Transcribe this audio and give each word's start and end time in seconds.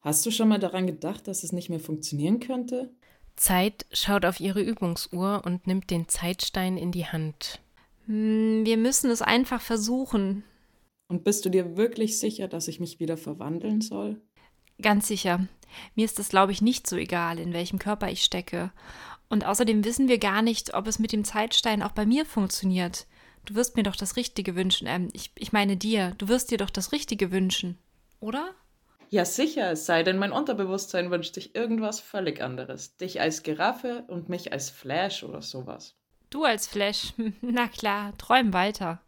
Hast 0.00 0.24
du 0.24 0.30
schon 0.30 0.48
mal 0.48 0.58
daran 0.58 0.86
gedacht, 0.86 1.28
dass 1.28 1.44
es 1.44 1.52
nicht 1.52 1.68
mehr 1.68 1.80
funktionieren 1.80 2.40
könnte? 2.40 2.90
Zeit 3.36 3.86
schaut 3.92 4.24
auf 4.24 4.40
ihre 4.40 4.62
Übungsuhr 4.62 5.42
und 5.44 5.66
nimmt 5.66 5.90
den 5.90 6.08
Zeitstein 6.08 6.76
in 6.76 6.92
die 6.92 7.06
Hand. 7.06 7.60
Hm, 8.06 8.64
wir 8.64 8.76
müssen 8.76 9.10
es 9.10 9.22
einfach 9.22 9.60
versuchen. 9.60 10.42
Und 11.08 11.24
bist 11.24 11.44
du 11.44 11.50
dir 11.50 11.76
wirklich 11.76 12.18
sicher, 12.18 12.48
dass 12.48 12.68
ich 12.68 12.80
mich 12.80 13.00
wieder 13.00 13.16
verwandeln 13.16 13.80
soll? 13.80 14.20
Ganz 14.80 15.08
sicher. 15.08 15.46
Mir 15.94 16.04
ist 16.04 16.18
es, 16.18 16.30
glaube 16.30 16.52
ich, 16.52 16.62
nicht 16.62 16.86
so 16.86 16.96
egal, 16.96 17.38
in 17.38 17.52
welchem 17.52 17.78
Körper 17.78 18.10
ich 18.10 18.22
stecke. 18.22 18.72
Und 19.28 19.44
außerdem 19.44 19.84
wissen 19.84 20.08
wir 20.08 20.18
gar 20.18 20.42
nicht, 20.42 20.74
ob 20.74 20.86
es 20.86 20.98
mit 20.98 21.12
dem 21.12 21.24
Zeitstein 21.24 21.82
auch 21.82 21.92
bei 21.92 22.06
mir 22.06 22.24
funktioniert. 22.24 23.06
Du 23.44 23.54
wirst 23.54 23.76
mir 23.76 23.82
doch 23.82 23.96
das 23.96 24.16
Richtige 24.16 24.56
wünschen. 24.56 24.86
Ähm, 24.86 25.08
ich, 25.12 25.30
ich 25.36 25.52
meine 25.52 25.76
dir, 25.76 26.14
du 26.18 26.28
wirst 26.28 26.50
dir 26.50 26.58
doch 26.58 26.70
das 26.70 26.92
Richtige 26.92 27.30
wünschen, 27.30 27.78
oder? 28.20 28.54
Ja, 29.12 29.24
sicher, 29.24 29.72
es 29.72 29.86
sei 29.86 30.04
denn, 30.04 30.18
mein 30.18 30.30
Unterbewusstsein 30.30 31.10
wünscht 31.10 31.34
sich 31.34 31.56
irgendwas 31.56 31.98
völlig 31.98 32.40
anderes. 32.40 32.96
Dich 32.96 33.20
als 33.20 33.42
Giraffe 33.42 34.04
und 34.06 34.28
mich 34.28 34.52
als 34.52 34.70
Flash 34.70 35.24
oder 35.24 35.42
sowas. 35.42 35.96
Du 36.30 36.44
als 36.44 36.68
Flash? 36.68 37.12
Na 37.40 37.66
klar, 37.66 38.16
träum 38.18 38.52
weiter. 38.52 39.00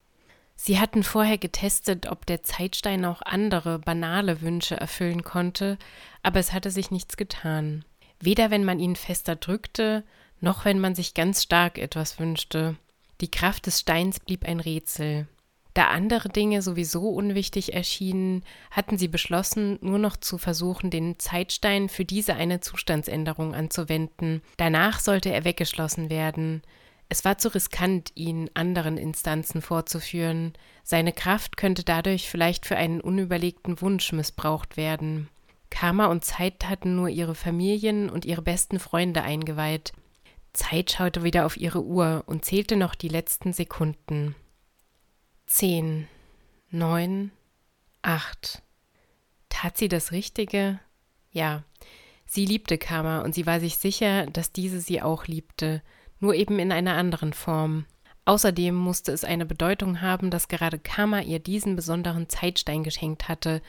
Sie 0.56 0.80
hatten 0.80 1.04
vorher 1.04 1.38
getestet, 1.38 2.10
ob 2.10 2.26
der 2.26 2.42
Zeitstein 2.42 3.04
auch 3.04 3.22
andere 3.22 3.78
banale 3.78 4.40
Wünsche 4.40 4.76
erfüllen 4.76 5.22
konnte, 5.22 5.78
aber 6.24 6.40
es 6.40 6.52
hatte 6.52 6.72
sich 6.72 6.90
nichts 6.90 7.16
getan. 7.16 7.84
Weder 8.20 8.50
wenn 8.50 8.64
man 8.64 8.80
ihn 8.80 8.96
fester 8.96 9.36
drückte, 9.36 10.02
noch 10.40 10.64
wenn 10.64 10.80
man 10.80 10.96
sich 10.96 11.14
ganz 11.14 11.44
stark 11.44 11.78
etwas 11.78 12.18
wünschte. 12.18 12.76
Die 13.20 13.30
Kraft 13.30 13.66
des 13.66 13.78
Steins 13.78 14.18
blieb 14.18 14.44
ein 14.44 14.58
Rätsel. 14.58 15.28
Da 15.74 15.88
andere 15.88 16.28
Dinge 16.28 16.60
sowieso 16.60 17.08
unwichtig 17.08 17.72
erschienen, 17.72 18.44
hatten 18.70 18.98
sie 18.98 19.08
beschlossen, 19.08 19.78
nur 19.80 19.98
noch 19.98 20.16
zu 20.16 20.36
versuchen, 20.36 20.90
den 20.90 21.18
Zeitstein 21.18 21.88
für 21.88 22.04
diese 22.04 22.34
eine 22.34 22.60
Zustandsänderung 22.60 23.54
anzuwenden. 23.54 24.42
Danach 24.58 25.00
sollte 25.00 25.32
er 25.32 25.44
weggeschlossen 25.44 26.10
werden. 26.10 26.62
Es 27.08 27.24
war 27.24 27.38
zu 27.38 27.54
riskant, 27.54 28.12
ihn 28.14 28.50
anderen 28.54 28.98
Instanzen 28.98 29.62
vorzuführen. 29.62 30.52
Seine 30.82 31.12
Kraft 31.12 31.56
könnte 31.56 31.84
dadurch 31.84 32.28
vielleicht 32.28 32.66
für 32.66 32.76
einen 32.76 33.00
unüberlegten 33.00 33.80
Wunsch 33.80 34.12
missbraucht 34.12 34.76
werden. 34.76 35.28
Karma 35.70 36.06
und 36.06 36.24
Zeit 36.24 36.68
hatten 36.68 36.96
nur 36.96 37.08
ihre 37.08 37.34
Familien 37.34 38.10
und 38.10 38.26
ihre 38.26 38.42
besten 38.42 38.78
Freunde 38.78 39.22
eingeweiht. 39.22 39.92
Zeit 40.52 40.92
schaute 40.92 41.22
wieder 41.22 41.46
auf 41.46 41.56
ihre 41.56 41.82
Uhr 41.82 42.24
und 42.26 42.44
zählte 42.44 42.76
noch 42.76 42.94
die 42.94 43.08
letzten 43.08 43.54
Sekunden. 43.54 44.34
Zehn, 45.52 46.08
neun, 46.70 47.30
acht. 48.00 48.62
Tat 49.50 49.76
sie 49.76 49.88
das 49.88 50.10
Richtige? 50.10 50.80
Ja. 51.30 51.62
Sie 52.24 52.46
liebte 52.46 52.78
Karma 52.78 53.20
und 53.20 53.34
sie 53.34 53.44
war 53.44 53.60
sich 53.60 53.76
sicher, 53.76 54.24
dass 54.24 54.52
diese 54.52 54.80
sie 54.80 55.02
auch 55.02 55.26
liebte, 55.26 55.82
nur 56.20 56.34
eben 56.34 56.58
in 56.58 56.72
einer 56.72 56.94
anderen 56.94 57.34
Form. 57.34 57.84
Außerdem 58.24 58.74
musste 58.74 59.12
es 59.12 59.24
eine 59.24 59.44
Bedeutung 59.44 60.00
haben, 60.00 60.30
dass 60.30 60.48
gerade 60.48 60.78
Karma 60.78 61.20
ihr 61.20 61.38
diesen 61.38 61.76
besonderen 61.76 62.30
Zeitstein 62.30 62.82
geschenkt 62.82 63.28
hatte. 63.28 63.60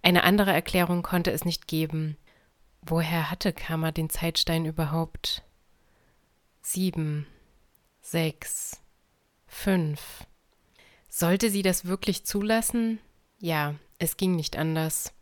Eine 0.00 0.22
andere 0.22 0.52
Erklärung 0.52 1.02
konnte 1.02 1.32
es 1.32 1.44
nicht 1.44 1.66
geben. 1.66 2.16
Woher 2.82 3.32
hatte 3.32 3.52
Karma 3.52 3.90
den 3.90 4.10
Zeitstein 4.10 4.64
überhaupt? 4.64 5.42
sieben, 6.60 7.26
sechs, 8.00 8.80
fünf. 9.48 10.24
Sollte 11.14 11.50
sie 11.50 11.60
das 11.60 11.84
wirklich 11.84 12.24
zulassen? 12.24 12.98
Ja, 13.38 13.74
es 13.98 14.16
ging 14.16 14.34
nicht 14.34 14.56
anders. 14.56 15.12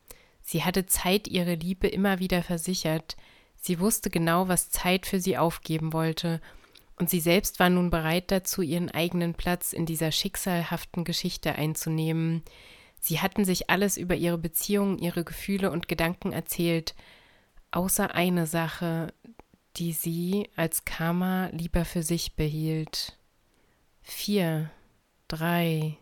Sie 0.40 0.62
hatte 0.62 0.86
Zeit 0.86 1.26
ihre 1.26 1.56
Liebe 1.56 1.88
immer 1.88 2.20
wieder 2.20 2.44
versichert. 2.44 3.16
Sie 3.56 3.80
wusste 3.80 4.08
genau, 4.08 4.46
was 4.46 4.70
Zeit 4.70 5.04
für 5.04 5.18
sie 5.18 5.36
aufgeben 5.36 5.92
wollte, 5.92 6.40
und 6.94 7.10
sie 7.10 7.18
selbst 7.18 7.58
war 7.58 7.70
nun 7.70 7.90
bereit 7.90 8.30
dazu, 8.30 8.62
ihren 8.62 8.88
eigenen 8.88 9.34
Platz 9.34 9.72
in 9.72 9.84
dieser 9.84 10.12
schicksalhaften 10.12 11.02
Geschichte 11.02 11.56
einzunehmen. 11.56 12.44
Sie 13.00 13.18
hatten 13.18 13.44
sich 13.44 13.68
alles 13.68 13.96
über 13.96 14.14
ihre 14.14 14.38
Beziehungen, 14.38 14.96
ihre 14.98 15.24
Gefühle 15.24 15.72
und 15.72 15.88
Gedanken 15.88 16.32
erzählt, 16.32 16.94
außer 17.72 18.14
eine 18.14 18.46
Sache, 18.46 19.12
die 19.76 19.92
sie 19.92 20.50
als 20.54 20.84
Karma 20.84 21.46
lieber 21.48 21.84
für 21.84 22.04
sich 22.04 22.36
behielt. 22.36 23.18
Vier, 24.02 24.70
drei, 25.30 25.96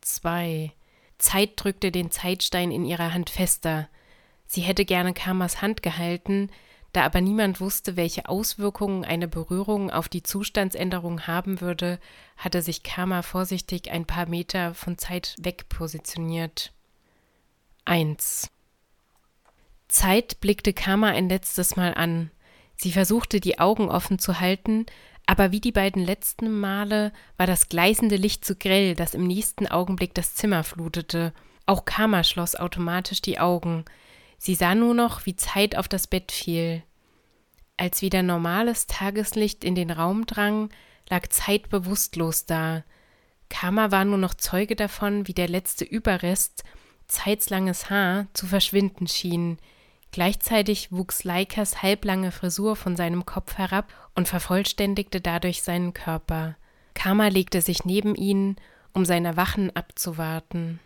zwei. 0.00 0.72
Zeit 1.18 1.52
drückte 1.56 1.90
den 1.90 2.10
Zeitstein 2.10 2.70
in 2.70 2.84
ihrer 2.84 3.14
Hand 3.14 3.30
fester. 3.30 3.88
Sie 4.46 4.60
hätte 4.60 4.84
gerne 4.84 5.14
Karmas 5.14 5.62
Hand 5.62 5.82
gehalten, 5.82 6.50
da 6.92 7.04
aber 7.04 7.20
niemand 7.20 7.60
wusste, 7.60 7.96
welche 7.96 8.28
Auswirkungen 8.28 9.04
eine 9.04 9.28
Berührung 9.28 9.90
auf 9.90 10.08
die 10.08 10.22
Zustandsänderung 10.22 11.26
haben 11.26 11.60
würde, 11.60 11.98
hatte 12.36 12.62
sich 12.62 12.82
Karma 12.82 13.22
vorsichtig 13.22 13.90
ein 13.90 14.06
paar 14.06 14.26
Meter 14.26 14.74
von 14.74 14.98
Zeit 14.98 15.34
weg 15.38 15.68
positioniert. 15.68 16.72
Eins. 17.84 18.50
Zeit 19.88 20.40
blickte 20.40 20.72
Karma 20.72 21.08
ein 21.08 21.28
letztes 21.28 21.76
Mal 21.76 21.94
an. 21.94 22.30
Sie 22.76 22.92
versuchte 22.92 23.40
die 23.40 23.58
Augen 23.58 23.88
offen 23.88 24.18
zu 24.18 24.40
halten, 24.40 24.86
aber 25.26 25.50
wie 25.50 25.60
die 25.60 25.72
beiden 25.72 26.04
letzten 26.04 26.50
Male 26.60 27.12
war 27.36 27.46
das 27.46 27.68
gleißende 27.68 28.16
Licht 28.16 28.44
zu 28.44 28.54
grell, 28.54 28.94
das 28.94 29.14
im 29.14 29.26
nächsten 29.26 29.66
Augenblick 29.66 30.14
das 30.14 30.34
Zimmer 30.34 30.62
flutete. 30.62 31.32
Auch 31.66 31.84
Karma 31.84 32.22
schloss 32.22 32.54
automatisch 32.54 33.20
die 33.22 33.40
Augen. 33.40 33.84
Sie 34.38 34.54
sah 34.54 34.76
nur 34.76 34.94
noch, 34.94 35.26
wie 35.26 35.34
Zeit 35.34 35.76
auf 35.76 35.88
das 35.88 36.06
Bett 36.06 36.30
fiel. 36.30 36.84
Als 37.76 38.02
wieder 38.02 38.22
normales 38.22 38.86
Tageslicht 38.86 39.64
in 39.64 39.74
den 39.74 39.90
Raum 39.90 40.26
drang, 40.26 40.70
lag 41.10 41.26
Zeit 41.28 41.68
bewusstlos 41.68 42.46
da. 42.46 42.84
Karma 43.48 43.90
war 43.90 44.04
nur 44.04 44.18
noch 44.18 44.34
Zeuge 44.34 44.76
davon, 44.76 45.26
wie 45.26 45.34
der 45.34 45.48
letzte 45.48 45.84
Überrest, 45.84 46.62
Zeits 47.08 47.50
langes 47.50 47.90
Haar, 47.90 48.26
zu 48.32 48.46
verschwinden 48.46 49.06
schien. 49.06 49.58
Gleichzeitig 50.12 50.92
wuchs 50.92 51.24
Leikas 51.24 51.82
halblange 51.82 52.32
Frisur 52.32 52.76
von 52.76 52.96
seinem 52.96 53.26
Kopf 53.26 53.58
herab 53.58 53.92
und 54.14 54.28
vervollständigte 54.28 55.20
dadurch 55.20 55.62
seinen 55.62 55.92
Körper. 55.92 56.56
Karma 56.94 57.28
legte 57.28 57.60
sich 57.60 57.84
neben 57.84 58.14
ihn, 58.14 58.56
um 58.94 59.04
sein 59.04 59.24
Erwachen 59.26 59.74
abzuwarten. 59.76 60.80